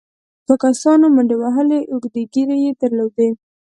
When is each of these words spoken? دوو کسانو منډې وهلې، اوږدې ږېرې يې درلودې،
دوو 0.45 0.55
کسانو 0.63 1.05
منډې 1.15 1.35
وهلې، 1.39 1.79
اوږدې 1.91 2.21
ږېرې 2.33 2.57
يې 2.63 2.71
درلودې، 2.81 3.29